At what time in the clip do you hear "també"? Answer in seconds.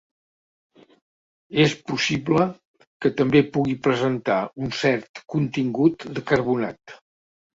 3.19-3.41